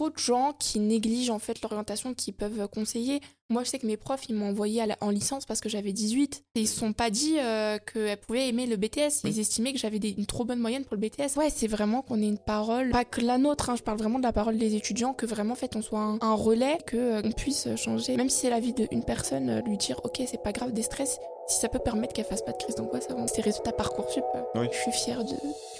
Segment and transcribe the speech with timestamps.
[0.00, 3.20] trop de gens qui négligent en fait l'orientation qui peuvent conseiller.
[3.50, 6.42] Moi, je sais que mes profs, ils m'ont envoyé en licence parce que j'avais 18.
[6.54, 9.24] Et ils se sont pas dit euh, qu'elles pouvaient aimer le BTS.
[9.24, 11.36] Ils estimaient que j'avais une trop bonne moyenne pour le BTS.
[11.36, 14.18] Ouais, c'est vraiment qu'on ait une parole, pas que la nôtre, hein, je parle vraiment
[14.18, 17.32] de la parole des étudiants, que vraiment, en fait, on soit un, relais, qu'on euh,
[17.36, 18.16] puisse changer.
[18.16, 20.82] Même si c'est la vie d'une personne, euh, lui dire, ok, c'est pas grave, des
[20.82, 24.24] stress, si ça peut permettre qu'elle fasse pas de crise d'angoisse avant ses résultats Parcoursup,
[24.54, 24.66] oui.
[24.72, 25.36] je suis fière de, du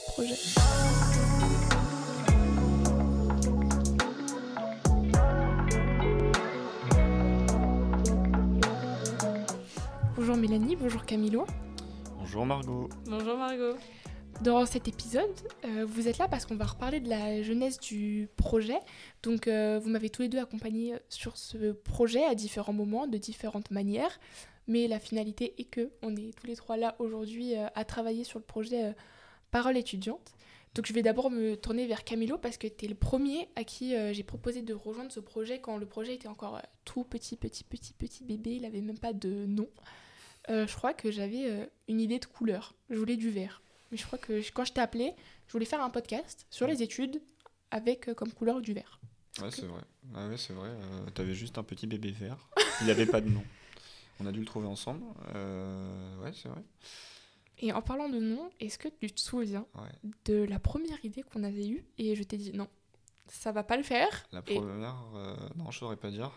[0.09, 0.35] projet.
[10.51, 11.47] Mélanie, bonjour Camilo.
[12.19, 12.89] Bonjour Margot.
[13.07, 13.77] Bonjour Margot.
[14.43, 15.31] Dans cet épisode,
[15.65, 18.81] euh, vous êtes là parce qu'on va reparler de la jeunesse du projet.
[19.23, 23.17] Donc, euh, vous m'avez tous les deux accompagné sur ce projet à différents moments, de
[23.17, 24.19] différentes manières.
[24.67, 28.25] Mais la finalité est que on est tous les trois là aujourd'hui euh, à travailler
[28.25, 28.93] sur le projet euh,
[29.53, 30.35] Parole étudiante.
[30.75, 33.63] Donc je vais d'abord me tourner vers Camilo parce que tu es le premier à
[33.63, 37.37] qui euh, j'ai proposé de rejoindre ce projet quand le projet était encore tout petit,
[37.37, 38.57] petit, petit, petit bébé.
[38.57, 39.69] Il n'avait même pas de nom.
[40.49, 42.75] Je crois que j'avais une idée de couleur.
[42.89, 43.63] Je voulais du vert.
[43.91, 45.15] Mais je crois que quand je t'ai appelé,
[45.47, 47.21] je voulais faire un podcast sur les études
[47.71, 49.01] avec comme couleur du vert.
[49.41, 49.83] Ouais, c'est vrai.
[50.15, 50.71] Ah ouais, c'est vrai.
[51.15, 52.49] tu avais juste un petit bébé vert.
[52.81, 53.45] Il n'avait pas de nom.
[54.21, 55.03] On a dû le trouver ensemble.
[55.35, 56.63] Euh, ouais, c'est vrai.
[57.59, 59.67] Et en parlant de nom, est-ce que tu te souviens
[60.25, 62.69] de la première idée qu'on avait eue et je t'ai dit non,
[63.29, 64.27] ça va pas le faire.
[64.33, 66.33] La première, euh, non, je saurais pas dire.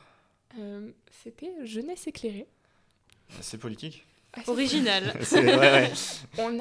[0.59, 2.47] Euh, c'était Jeunesse éclairée.
[3.41, 4.05] C'est politique.
[4.33, 5.13] Ah, Original.
[5.21, 5.91] c'est ouais,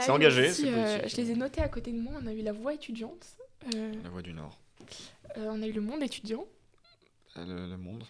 [0.09, 0.53] engagé.
[0.53, 2.13] je les ai notés à côté de moi.
[2.23, 3.27] On a eu la voix étudiante.
[3.73, 4.59] la voix du Nord.
[5.37, 6.45] on a eu le monde étudiant.
[7.37, 8.05] Le, le monde.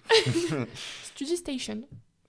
[1.05, 1.85] Study Station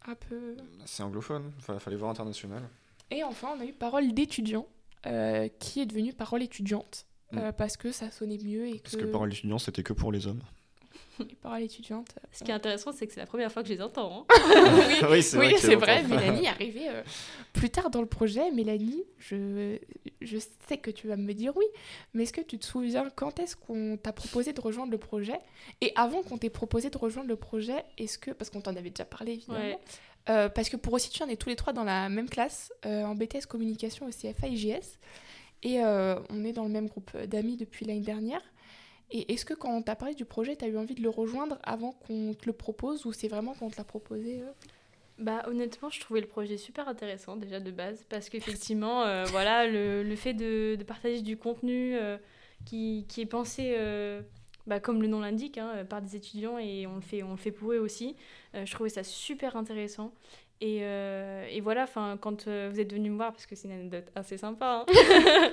[0.08, 0.56] un peu.
[0.86, 2.64] C'est anglophone, il fallait voir international.
[3.12, 4.68] Et enfin, on a eu Parole d'étudiant,
[5.06, 7.54] euh, qui est devenue Parole étudiante, euh, mm.
[7.54, 8.68] parce que ça sonnait mieux.
[8.68, 10.42] Et parce que, Parole étudiant, c'était que pour les hommes.
[11.20, 12.10] Et Parole étudiante.
[12.18, 14.26] Euh, Ce qui est intéressant, c'est que c'est la première fois que je les entends.
[14.30, 15.06] Hein.
[15.12, 15.38] oui, c'est
[15.76, 16.02] vrai.
[16.02, 16.04] vrai.
[16.04, 16.90] Mélanie est arrivée
[17.54, 18.52] plus tard dans le projet.
[18.52, 19.78] Mélanie, je,
[20.22, 21.66] je sais que tu vas me dire oui,
[22.14, 25.40] mais est-ce que tu te souviens quand est-ce qu'on t'a proposé de rejoindre le projet?
[25.82, 28.90] Et avant qu'on t'ait proposé de rejoindre le projet, est-ce que, parce qu'on t'en avait
[28.90, 29.80] déjà parlé évidemment,
[30.30, 33.04] euh, parce que pour resituer, on est tous les trois dans la même classe, euh,
[33.04, 34.98] en BTS communication au CFA IGS,
[35.64, 38.42] et euh, on est dans le même groupe d'amis depuis l'année dernière.
[39.14, 41.10] Et est-ce que quand on t'a parlé du projet, tu as eu envie de le
[41.10, 44.44] rejoindre avant qu'on te le propose, ou c'est vraiment quand on te l'a proposé
[45.20, 49.68] bah, honnêtement, je trouvais le projet super intéressant déjà de base parce qu'effectivement, euh, voilà,
[49.68, 52.18] le, le, fait de, de, partager du contenu euh,
[52.66, 54.22] qui, qui, est pensé, euh,
[54.68, 57.38] bah, comme le nom l'indique, hein, par des étudiants et on le fait, on le
[57.38, 58.16] fait pour eux aussi,
[58.54, 60.14] je trouvais ça super intéressant.
[60.66, 61.86] Et, euh, et voilà,
[62.22, 64.94] quand euh, vous êtes venu me voir, parce que c'est une anecdote assez sympa, hein,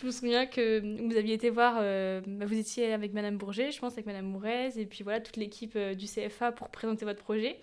[0.00, 3.72] je me souviens que vous aviez été voir, euh, bah, vous étiez avec Madame Bourget,
[3.72, 7.24] je pense, avec Madame Mourez, et puis voilà, toute l'équipe du CFA pour présenter votre
[7.24, 7.58] projet.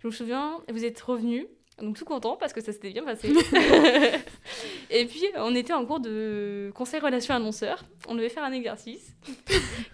[0.00, 1.48] Je me souviens, vous êtes revenu,
[1.80, 3.28] donc tout content parce que ça s'était bien passé.
[4.90, 9.14] et puis, on était en cours de conseil relations annonceurs, on devait faire un exercice.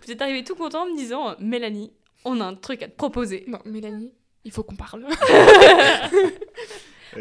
[0.04, 1.92] vous êtes arrivé tout content en me disant, Mélanie,
[2.24, 3.44] on a un truc à te proposer.
[3.46, 4.12] Non, Mélanie,
[4.44, 5.06] il faut qu'on parle.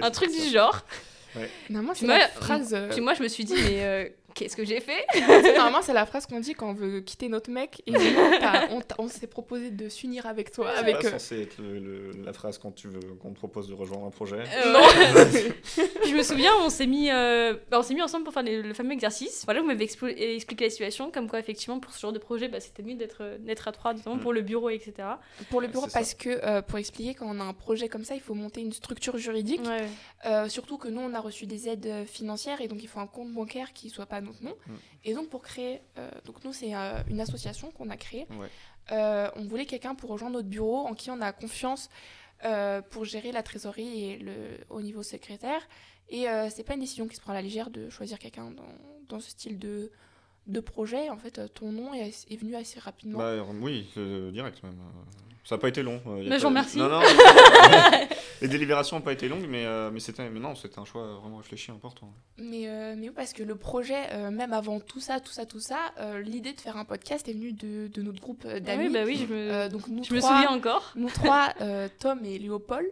[0.01, 0.85] un truc du genre.
[1.35, 1.50] Ouais.
[1.95, 2.78] C'est la phrase.
[2.91, 5.05] Puis moi, je me suis dit, mais euh, qu'est-ce que j'ai fait?
[5.55, 7.81] Normalement, c'est la phrase qu'on dit quand on veut quitter notre mec.
[7.88, 7.94] Et
[8.97, 10.71] on, s'est proposé de s'unir avec toi.
[10.73, 11.61] C'est avec, pas euh, censé être
[12.23, 14.44] la phrase quand tu veux qu'on te propose de rejoindre un projet.
[14.44, 14.79] Euh, non.
[16.07, 18.94] je me souviens, on s'est mis, bah, on s'est mis ensemble pour faire le fameux
[18.94, 19.44] exercice.
[19.45, 22.59] Voilà, vous m'avez expliqué la situation, comme quoi, effectivement, pour ce genre de projet, bah,
[22.59, 24.21] c'était mieux d'être à trois, notamment mm.
[24.21, 24.94] pour le bureau, etc.
[25.50, 28.21] Pour le bureau, parce que, pour expliquer, quand on a un projet comme ça, il
[28.21, 29.61] faut monter une structure juridique.
[30.47, 33.31] surtout que nous, on a reçu des aides financières et donc il faut un compte
[33.31, 34.56] bancaire qui soit pas notre nom.
[34.67, 34.73] Mm.
[35.06, 38.28] Et donc pour créer, euh, donc nous c'est euh, une association qu'on a créée.
[38.91, 41.89] Euh, on voulait quelqu'un pour rejoindre notre bureau en qui on a confiance
[42.89, 44.33] pour gérer la trésorerie et le
[44.69, 45.62] au niveau secrétaire.
[46.09, 48.63] Et c'est pas une décision qui se prend à la légère de choisir quelqu'un dans,
[49.07, 49.91] dans, ce style de,
[50.47, 51.09] de projet.
[51.09, 53.19] En fait, ton nom est, est venu assez rapidement.
[53.19, 53.88] Bah, oui,
[54.33, 54.78] direct même.
[55.44, 56.01] Ça n'a pas été long.
[56.07, 56.77] Euh, mais je vous remercie.
[56.77, 57.01] Non, non,
[58.44, 61.38] les délibérations n'ont pas été longues, mais, euh, mais c'était non, c'était un choix vraiment
[61.38, 62.13] réfléchi, important.
[62.38, 65.62] Mais, euh, mais oui, parce que le projet, même avant tout ça, tout ça, tout
[65.62, 65.78] ça,
[66.24, 68.88] l'idée de faire un podcast est venue de, de notre groupe d'amis.
[68.88, 70.92] oui, bah oui, je me, donc nous je me souviens encore.
[70.95, 71.54] Nous trois,
[72.00, 72.88] Tom et Léopold,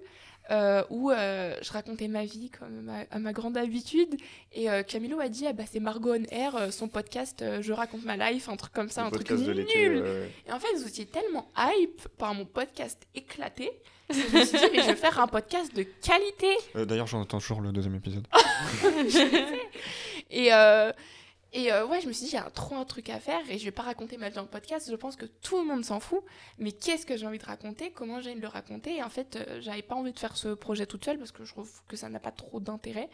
[0.52, 4.18] euh, où euh, je racontais ma vie comme à ma grande habitude.
[4.52, 8.04] Et euh, Camilo a dit ah bah, c'est Margot on Air, son podcast Je raconte
[8.04, 9.66] ma life, un truc comme ça, un truc nul.
[10.46, 13.72] Et en fait, vous étiez tellement hype par mon podcast éclaté.
[14.10, 16.58] je me suis dit, mais je vais faire un podcast de qualité.
[16.76, 18.28] D'ailleurs, j'en attends toujours le deuxième épisode.
[20.32, 20.50] et,
[21.54, 23.42] Et euh, ouais, je me suis dit, il y a trop un truc à faire
[23.50, 24.90] et je vais pas raconter ma vie en podcast.
[24.90, 26.24] Je pense que tout le monde s'en fout.
[26.60, 27.92] Mais qu'est-ce que j'ai envie de raconter?
[27.92, 28.96] Comment j'ai envie de le raconter?
[28.98, 31.44] Et en fait, euh, j'avais pas envie de faire ce projet toute seule parce que
[31.44, 33.10] je trouve que ça n'a pas trop d'intérêt.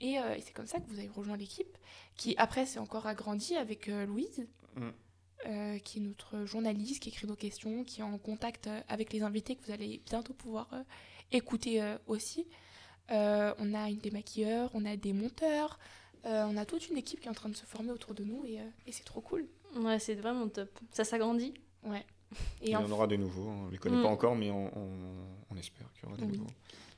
[0.00, 1.76] Et, euh, et c'est comme ça que vous avez rejoint l'équipe,
[2.16, 5.78] qui après s'est encore agrandie avec euh, Louise, Mm.
[5.84, 9.56] qui est notre journaliste, qui écrit nos questions, qui est en contact avec les invités
[9.56, 10.70] que vous allez bientôt pouvoir
[11.30, 12.46] écouter aussi.
[13.10, 15.78] On a une des maquilleurs, on a des monteurs,
[16.26, 18.24] euh, on a toute une équipe qui est en train de se former autour de
[18.24, 19.46] nous et, euh, et c'est trop cool.
[19.76, 20.68] Ouais, c'est vraiment top.
[20.92, 21.54] Ça s'agrandit.
[21.84, 22.04] Ouais.
[22.62, 23.48] Il Et y en aura des nouveaux.
[23.48, 24.02] On les connaît Mm.
[24.02, 26.38] pas encore, mais on, on- on espère qu'il y aura des Oui.
[26.38, 26.50] nouveaux.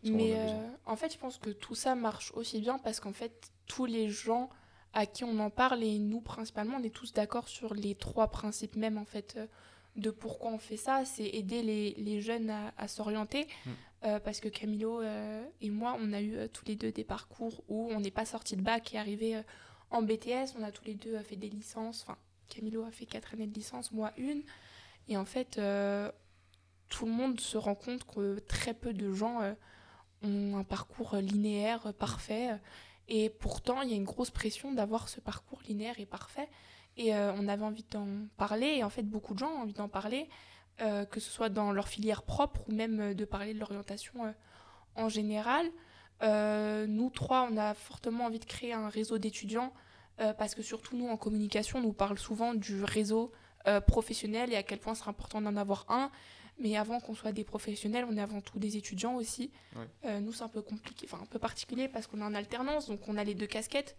[0.06, 3.12] En Mais euh, en fait, je pense que tout ça marche aussi bien parce qu'en
[3.12, 4.50] fait, tous les gens
[4.92, 8.28] à qui on en parle et nous principalement, on est tous d'accord sur les trois
[8.28, 9.38] principes même en fait
[9.96, 11.04] de pourquoi on fait ça.
[11.04, 13.70] C'est aider les, les jeunes à, à s'orienter Mm.
[14.04, 17.04] Euh, parce que Camilo euh, et moi, on a eu euh, tous les deux des
[17.04, 19.40] parcours où on n'est pas sorti de bac et arrivé
[19.90, 20.56] en BTS.
[20.58, 22.02] On a tous les deux fait des licences.
[22.02, 22.18] Enfin,
[22.48, 24.42] Camilo a fait quatre années de licence, moi une.
[25.08, 25.52] Et en fait,
[26.88, 29.40] tout le monde se rend compte que très peu de gens
[30.22, 32.50] ont un parcours linéaire parfait.
[33.08, 36.48] Et pourtant, il y a une grosse pression d'avoir ce parcours linéaire et parfait.
[36.96, 38.76] Et on avait envie d'en parler.
[38.78, 40.28] Et en fait, beaucoup de gens ont envie d'en parler,
[40.80, 44.24] euh, que ce soit dans leur filière propre ou même euh, de parler de l'orientation
[44.24, 44.32] euh,
[44.96, 45.70] en général.
[46.20, 49.72] Nous trois, on a fortement envie de créer un réseau d'étudiants
[50.16, 53.30] parce que surtout nous, en communication, on nous parle souvent du réseau
[53.86, 56.10] professionnel et à quel point c'est important d'en avoir un.
[56.58, 59.50] Mais avant qu'on soit des professionnels, on est avant tout des étudiants aussi.
[59.76, 60.20] Ouais.
[60.20, 63.06] Nous, c'est un peu compliqué, enfin un peu particulier parce qu'on est en alternance, donc
[63.06, 63.94] on a les deux casquettes.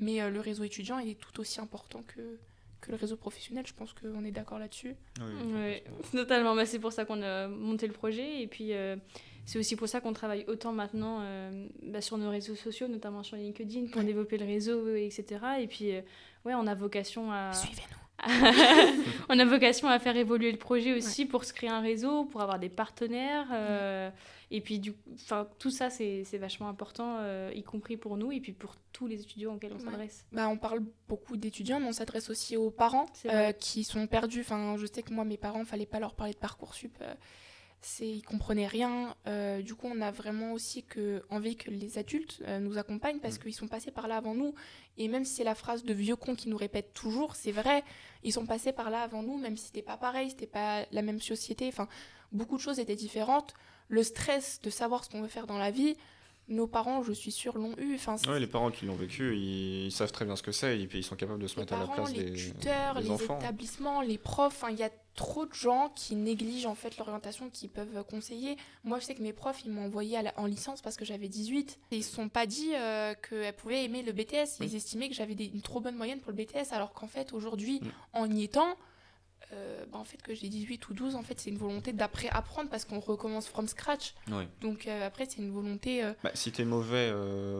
[0.00, 2.40] Mais le réseau étudiant, il est tout aussi important que,
[2.80, 3.64] que le réseau professionnel.
[3.66, 4.94] Je pense qu'on est d'accord là-dessus.
[5.20, 6.54] Oui, Ouais, totalement.
[6.54, 8.42] Bah, c'est pour ça qu'on a monté le projet.
[8.42, 8.96] Et puis, euh,
[9.44, 13.22] c'est aussi pour ça qu'on travaille autant maintenant euh, bah, sur nos réseaux sociaux, notamment
[13.22, 14.06] sur LinkedIn, pour Ouais.
[14.06, 15.24] développer le réseau, etc.
[15.60, 16.00] Et puis, euh,
[16.44, 17.52] ouais, on a vocation à.
[17.52, 17.99] Suivez-nous.
[19.28, 22.40] on a vocation à faire évoluer le projet aussi pour se créer un réseau, pour
[22.42, 23.46] avoir des partenaires.
[23.52, 24.10] euh,
[24.50, 28.32] Et puis, du, enfin, tout ça, c'est c'est vachement important, euh, y compris pour nous
[28.32, 29.84] et puis pour tous les étudiants auxquels on Ouais.
[29.84, 30.24] s'adresse.
[30.32, 34.40] Bah, on parle beaucoup d'étudiants, mais on s'adresse aussi aux parents euh, qui sont perdus.
[34.40, 36.96] Enfin, je sais que moi, mes parents, fallait pas leur parler de parcoursup.
[37.00, 37.14] Euh,
[37.82, 39.14] c'est, ils comprenaient rien.
[39.26, 43.20] Euh, du coup, on a vraiment aussi que envie que les adultes euh, nous accompagnent
[43.20, 43.42] parce Mm.
[43.42, 44.54] qu'ils sont passés par là avant nous.
[44.98, 47.82] Et même si c'est la phrase de vieux con qui nous répète toujours, c'est vrai.
[48.22, 51.02] Ils sont passés par là avant nous, même si c'était pas pareil, c'était pas la
[51.02, 51.68] même société.
[51.68, 51.88] Enfin,
[52.32, 53.54] beaucoup de choses étaient différentes.
[53.88, 55.96] Le stress de savoir ce qu'on veut faire dans la vie,
[56.48, 57.94] nos parents, je suis sûre, l'ont eu.
[57.94, 60.78] Enfin, Ouais, les parents qui l'ont vécu, ils, ils savent très bien ce que c'est
[60.80, 62.96] et puis ils sont capables de se les mettre à la place les des, tuteurs,
[62.96, 63.38] des les enfants.
[63.38, 67.68] établissements, les profs, il y a trop de gens qui négligent en fait l'orientation qu'ils
[67.68, 68.56] peuvent conseiller.
[68.84, 71.04] Moi, je sais que mes profs, ils m'ont envoyé à la- en licence parce que
[71.04, 71.78] j'avais 18.
[71.90, 74.58] Et ils se sont pas dit euh, qu'elles pouvaient aimer le BTS.
[74.60, 74.76] Ils Oui.
[74.76, 77.80] estimaient que j'avais des- une trop bonne moyenne pour le BTS, alors qu'en fait, aujourd'hui,
[78.12, 78.76] en y étant,
[79.52, 82.28] euh, bah, en fait, que j'ai 18 ou 12, en fait, c'est une volonté d'après
[82.28, 84.14] apprendre parce qu'on recommence from scratch.
[84.60, 86.02] Donc euh, après, c'est une volonté.
[86.22, 87.12] Bah, si t'es mauvais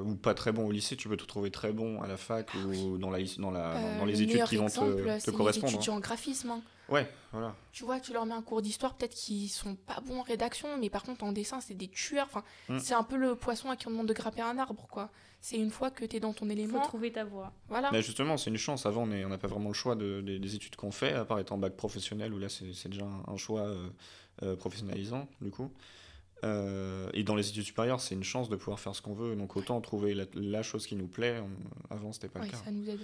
[0.05, 2.49] ou pas très bon au lycée, tu peux te trouver très bon à la fac
[2.55, 5.37] ou dans, la, dans, la, dans les le études qui vont exemple, te, te les
[5.37, 5.73] correspondre.
[5.73, 5.77] hein.
[5.77, 6.51] étudiants en graphisme.
[6.51, 6.63] hein.
[6.91, 7.55] Ouais, voilà.
[7.73, 10.77] Tu vois, tu leur mets un cours d'histoire, peut-être qu'ils sont pas bons en rédaction,
[10.79, 12.27] mais par contre en dessin, c'est des tueurs.
[12.27, 12.79] Enfin, Mm.
[12.81, 15.11] c'est un peu le poisson à qui on demande de grimper un arbre, quoi.
[15.41, 16.81] C'est une fois que tu es dans ton Il faut élément.
[16.83, 17.53] trouver ta voie.
[17.69, 17.91] Voilà.
[17.93, 18.85] Mais justement, c'est une chance.
[18.85, 21.39] Avant, on n'a pas vraiment le choix de- des- des études qu'on fait, à part
[21.39, 23.89] être en bac professionnel, où là, c'est c'est déjà un, un choix euh,
[24.43, 25.71] euh, professionnalisant, du coup.
[26.45, 29.37] Euh, et dans les études supérieures, c'est une chance de pouvoir faire ce qu'on veut.
[29.37, 31.39] Donc, autant trouver la, la chose qui nous plaît.
[31.41, 32.59] On- avant, c'était pas Ouais, le cas.
[32.65, 33.01] ça nous aide.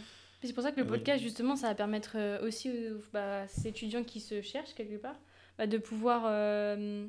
[0.46, 0.98] C'est pour ça que le Ah oui.
[0.98, 4.74] podcast, justement, ça va permettre euh, aussi aux bah, à ces étudiants qui se cherchent
[4.74, 5.16] quelque part
[5.58, 7.06] bah, de pouvoir euh,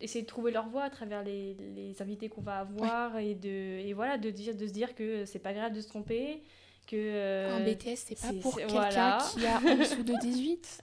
[0.00, 3.48] essayer de trouver leur voie à travers les, les invités qu'on va avoir et, de,
[3.48, 6.42] et voilà, de, dire, de se dire que c'est pas grave de se tromper.
[6.86, 9.18] Que, euh, un BTS, c'est pas pour quelqu'un voilà.
[9.30, 10.82] qui a en dessous de 18.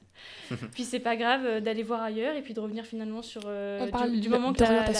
[0.73, 3.41] Puis c'est pas grave euh, d'aller voir ailleurs et puis de revenir finalement sur.
[3.47, 4.91] euh, On du- parle du, moment que la- la-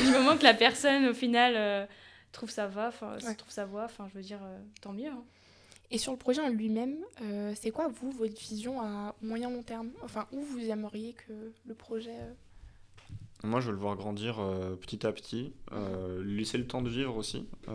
[0.00, 1.84] du moment que la personne, au final, euh,
[2.32, 3.34] trouve sa voie, enfin, Ouais.
[3.34, 5.08] trouve sa voie, enfin, je veux dire, euh, tant mieux.
[5.10, 5.22] hein.
[5.90, 9.62] Et sur le projet en lui-même, euh, c'est quoi, vous, votre vision à moyen long
[9.62, 9.90] terme?
[10.02, 12.16] Enfin, où vous aimeriez que le projet.
[13.42, 16.88] Moi, je veux le voir grandir euh, petit à petit, euh, laisser le temps de
[16.88, 17.46] vivre aussi.
[17.68, 17.72] euh,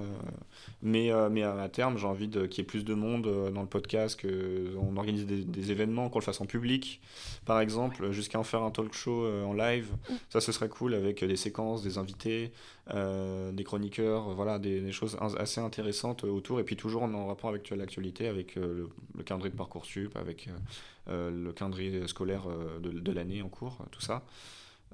[0.81, 3.67] mais, mais à terme, j'ai envie de- qu'il y ait plus de monde dans le
[3.67, 7.01] podcast, qu'on organise des, des événements, qu'on le fasse en public,
[7.45, 9.91] par exemple, jusqu'à en faire un talk show en live.
[10.09, 10.13] Mm.
[10.29, 12.51] Ça, ce serait cool avec des séquences, des invités,
[12.91, 16.59] des chroniqueurs, voilà, des, des choses assez intéressantes autour.
[16.59, 20.49] Et puis toujours en, rapport avec l'actualité, avec le, le calendrier de Parcoursup, avec
[21.07, 22.47] le calendrier scolaire
[22.81, 24.23] de, de l'année en cours, tout ça.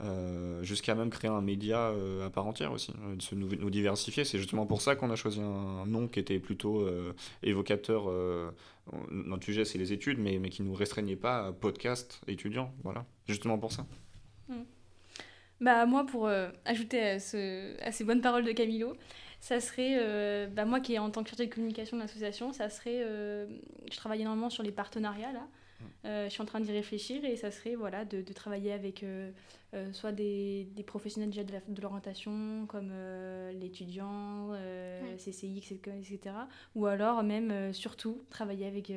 [0.02, 3.70] Euh, jusqu'à même créer un média euh, à part entière aussi, euh, de se nous,
[3.70, 4.25] diversifier.
[4.25, 8.10] C'est justement pour ça qu'on a choisi un nom qui était plutôt euh, évocateur.
[9.10, 12.74] notre sujet, c'est les études, mais, mais qui ne nous restreignait pas à podcast étudiant.
[12.84, 13.86] Voilà, justement pour ça.
[15.62, 16.30] Bah moi, pour
[16.66, 18.98] ajouter à, ce- à ces bonnes paroles de Camilo,
[19.40, 22.70] ça serait, bah, moi qui est en tant que chargée de communication de l'association, ça
[22.70, 25.48] serait, je travaille énormément sur les partenariats là.
[26.05, 29.03] Euh, je suis en train d'y réfléchir et ça serait voilà, de, de travailler avec
[29.03, 29.32] euh,
[29.74, 32.91] euh, soit des, des professionnels déjà de l'orientation comme
[33.60, 35.15] l'étudiant, Ouais.
[35.17, 36.36] CCI, etc., etc.
[36.75, 38.91] Ou alors même surtout travailler avec,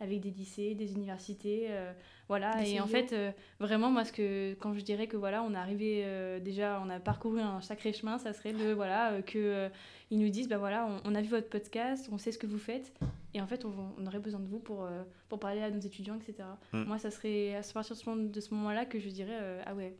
[0.00, 1.66] avec des lycées, des universités.
[1.70, 1.92] euh,
[2.28, 5.42] voilà, Des et en fait, euh, vraiment, moi, ce que, quand je dirais que voilà,
[5.42, 9.12] on est arrivé euh, déjà, on a parcouru un sacré chemin, ça serait de voilà,
[9.12, 9.68] euh, que euh,
[10.10, 12.46] ils nous disent bah voilà, on, on a vu votre podcast, on sait ce que
[12.46, 12.92] vous faites,
[13.34, 15.80] et en fait, on, on aurait besoin de vous pour, euh, pour parler à nos
[15.80, 16.46] étudiants, etc.
[16.72, 16.82] Mm.
[16.84, 19.62] Moi, ça serait à partir de ce moment- de ce moment-là que je dirais euh,
[19.66, 19.96] ah ouais,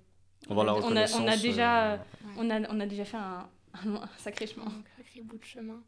[0.51, 1.21] On va la a- on a, reconnaissance.
[1.23, 1.97] on a déjà, euh,
[2.37, 4.67] on a, on a déjà fait un, un sacré chemin.
[4.67, 5.81] Un sacré bout de chemin.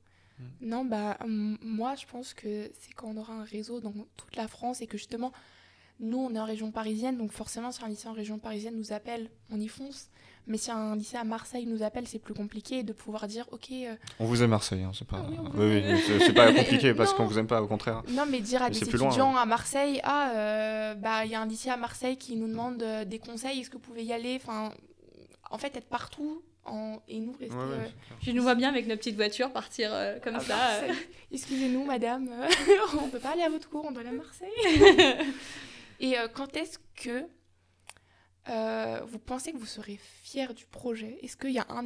[0.61, 0.69] Mm.
[0.69, 4.49] Non, bah, moi, je pense que c'est quand on aura un réseau dans toute la
[4.49, 5.33] France et que justement,
[6.01, 8.93] nous, on est en région parisienne, donc forcément, si un lycée en région parisienne nous
[8.93, 10.09] appelle, on y fonce.
[10.47, 13.69] Mais si un lycée à Marseille nous appelle, c'est plus compliqué de pouvoir dire, ok,
[13.73, 15.19] euh, On vous aime Marseille, hein, c'est pas.
[15.23, 18.03] Ah oui, Oui, oui, c'est pas compliqué parce qu'on vous aime pas, au contraire.
[18.09, 21.35] non, mais dire à Mais des loin, étudiants à Marseille, ah, euh, bah, il y
[21.35, 24.03] a un lycée à Marseille qui nous demande euh, des conseils, est-ce que vous pouvez
[24.03, 24.37] y aller?
[24.43, 24.73] Enfin,
[25.51, 27.01] en fait, être partout en...
[27.09, 27.55] et nous rester.
[27.55, 27.89] Ouais, ouais, euh.
[28.23, 30.55] Je nous vois bien avec nos petites voitures partir euh, comme à ça.
[30.55, 30.87] euh.
[30.89, 31.07] Marseille.
[31.33, 32.49] Excusez-nous, madame, euh,
[33.01, 34.51] on peut pas aller à votre cours, on doit aller à Marseille.
[36.01, 37.25] Et euh, quand est-ce que
[38.49, 41.19] euh, vous pensez que vous serez fier du projet?
[41.23, 41.85] Est-ce qu'il y a un,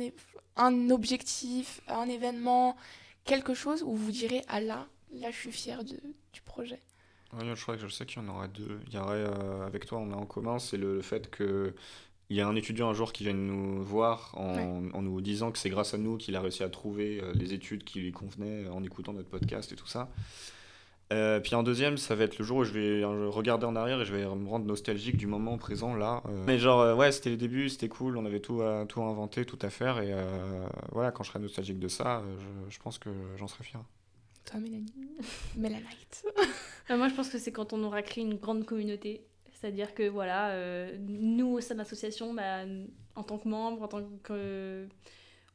[0.56, 2.76] un objectif, un événement,
[3.24, 6.00] quelque chose où vous direz Ah là, là je suis fier de-
[6.32, 6.80] du projet?
[7.32, 8.80] Ouais, je crois que je sais qu'il y en aurait deux.
[8.86, 11.74] Il y aurait, euh, avec toi, on a en commun, c'est le, le fait que
[12.30, 14.90] il y a un étudiant un jour qui vient nous voir en, Ouais.
[14.94, 17.52] en nous disant que c'est grâce à nous qu'il a réussi à trouver euh, les
[17.52, 20.08] études qui lui convenaient en écoutant notre podcast et tout ça.
[21.12, 24.00] Euh, puis un deuxième, ça va être le jour où je vais regarder en arrière
[24.00, 26.22] et je vais me rendre nostalgique du moment présent là.
[26.26, 29.02] Euh, Mais genre, euh, ouais, c'était les débuts, c'était cool, on avait tout à, tout
[29.02, 30.00] à inventer, tout à faire.
[30.00, 33.64] Et euh, voilà, quand je serai nostalgique de ça, je, je pense que j'en serai
[33.64, 33.82] fier.
[34.46, 34.92] Toi, Mélanie?
[35.56, 36.24] Mélanite.
[36.88, 39.22] Moi, je pense que c'est quand on aura créé une grande communauté.
[39.64, 42.66] C'est-à-dire que, voilà, euh, nous, au sein de l'association, bah,
[43.14, 44.86] en tant que membre, en tant que,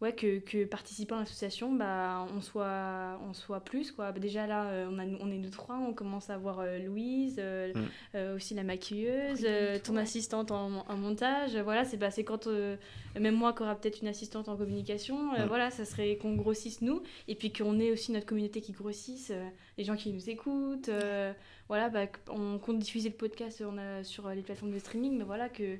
[0.02, 3.92] ouais, que, que participant à l'association, bah, on, soit, on soit plus.
[3.92, 4.12] Quoi.
[4.12, 6.80] Bah, déjà, là, euh, on, a, on est nous trois, on commence à voir euh,
[6.80, 7.86] Louise, euh, Mm.
[8.16, 10.02] euh, aussi la maquilleuse, Oui, euh, ton ouais.
[10.02, 11.56] assistante en, en montage.
[11.58, 12.76] Voilà, c'est bah, c'est quand, euh,
[13.20, 15.48] même moi, qui aura peut-être une assistante en communication, euh, Mm.
[15.48, 19.32] voilà, ça serait qu'on grossisse nous, et puis qu'on ait aussi notre communauté qui grossisse,
[19.32, 20.90] euh, les gens qui nous écoutent.
[20.90, 21.34] euh,
[21.68, 25.24] voilà, bah, on compte diffuser le podcast on a, sur les plateformes de streaming, mais
[25.24, 25.78] voilà, que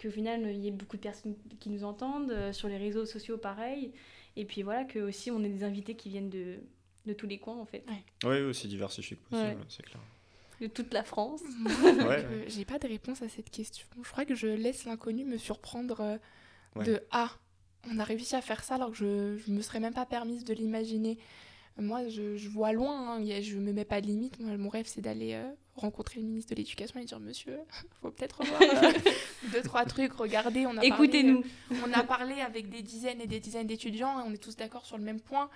[0.00, 3.06] qu'au final, il y ait beaucoup de personnes qui nous entendent, euh, sur les réseaux
[3.06, 3.92] sociaux, pareil.
[4.36, 6.56] Et puis voilà, que aussi on ait des invités qui viennent de,
[7.06, 7.84] de tous les coins, en fait,
[8.24, 9.66] Oui, aussi diversifié que possible, Ouais.
[9.68, 10.00] c'est clair.
[10.60, 11.42] de toute la France.
[12.08, 13.86] Ouais, euh, j'ai pas de réponse à cette question.
[14.02, 16.18] Je crois que je laisse l'inconnu me surprendre euh,
[16.74, 16.84] Ouais.
[16.84, 17.30] de Ah,
[17.90, 20.44] on a réussi à faire ça alors que je, je me serais même pas permise
[20.44, 21.16] de l'imaginer.
[21.78, 24.40] Moi, je, je vois loin, hein, je me mets pas de limite.
[24.40, 27.58] Moi, mon rêve, c'est d'aller euh, rencontrer le ministre de l'Éducation et dire Monsieur,
[28.00, 28.92] faut peut-être revoir euh,
[29.52, 30.12] deux, trois trucs.
[30.14, 31.44] Regardez, on a parlé, Écoutez-nous.
[31.72, 34.56] euh, on a parlé avec des dizaines et des dizaines d'étudiants et on est tous
[34.56, 35.50] d'accord sur le même point.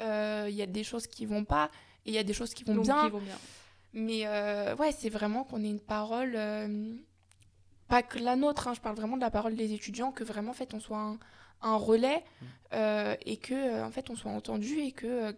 [0.00, 1.70] Euh, Il y a des choses qui vont pas
[2.04, 3.06] et il y a des choses qui vont Donc, bien.
[3.06, 3.38] ils vont bien.
[3.92, 6.94] Mais euh, ouais, c'est vraiment qu'on ait une parole, euh,
[7.88, 10.50] pas que la nôtre, hein, je parle vraiment de la parole des étudiants, que vraiment
[10.50, 11.18] en fait on soit un,
[11.62, 12.22] un relais
[12.74, 15.32] euh, et que euh, en fait on soit entendu et que euh,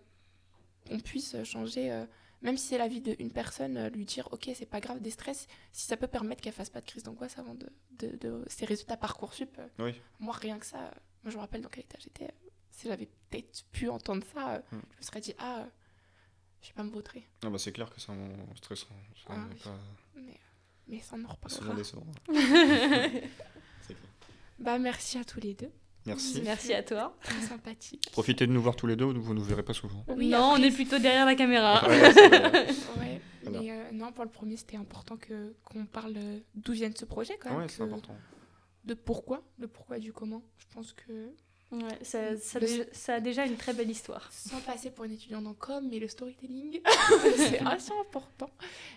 [0.91, 2.05] on puisse changer, euh,
[2.43, 5.11] même si c'est la vie d'une personne, euh, lui dire ok c'est pas grave des
[5.11, 7.69] stress, si ça peut permettre qu'elle fasse pas de crise d'angoisse avant de,
[7.99, 9.59] de, de ses résultats parcoursup.
[9.59, 9.95] euh, Oui.
[10.21, 10.91] moi rien que ça, euh,
[11.25, 12.31] moi je me rappelle dans quel état j'étais.
[12.71, 14.81] si j'avais peut-être pu entendre ça, euh, Mm.
[14.93, 15.67] je me serais dit ah,
[16.63, 17.29] je vais pas me vautrer.
[17.45, 18.89] Ah bah c'est clair que c'est un stressant.
[19.17, 19.59] Ça Ah oui.
[19.63, 19.79] pas
[20.17, 20.41] Mais,
[20.89, 21.75] mais ça en reparlera.
[23.83, 24.11] C'est clair.
[24.59, 25.71] Bah merci à tous les deux.
[26.09, 26.41] Merci.
[26.45, 27.17] Merci à toi.
[27.23, 28.09] Très sympathique.
[28.13, 30.05] Profitez de nous voir tous les deux, vous ne nous verrez pas souvent.
[30.09, 31.87] Oui, non, on est plutôt derrière la caméra.
[31.89, 32.13] Ouais,
[33.45, 33.61] Voilà.
[33.61, 37.39] euh, non, pour le premier, c'était important que qu'on parle euh, d'où vient ce projet
[37.41, 37.61] quand même.
[37.61, 38.15] Ouais, c'est important.
[38.85, 40.43] De pourquoi, le pourquoi du comment.
[40.59, 41.31] Je pense que
[41.71, 44.33] Ouais, ça, ça, Le- déjà- ça a déjà une très belle histoire.
[44.33, 46.81] sans passer pour une étudiante en com, mais le storytelling,
[47.37, 48.49] c'est assez important.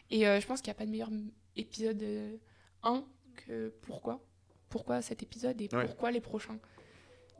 [0.09, 1.09] Et euh, je pense qu'il n'y a pas de meilleur
[1.57, 2.01] épisode
[2.83, 3.03] 1
[3.35, 4.23] que pourquoi.
[4.69, 5.85] Pourquoi cet épisode et Ouais.
[5.85, 6.57] pourquoi les prochains.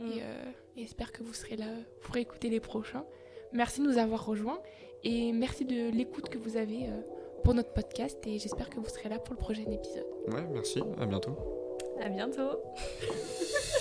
[0.02, 0.12] Mm.
[0.12, 1.68] Et, euh, et j'espère que vous serez là
[2.02, 3.06] pour écouter les prochains.
[3.54, 4.62] Merci de nous avoir rejoints
[5.04, 7.02] et merci de l'écoute que vous avez euh,
[7.44, 10.08] pour notre podcast et j'espère que vous serez là pour le prochain épisode.
[10.28, 11.36] Ouais, merci, à bientôt.
[12.02, 12.62] À bientôt.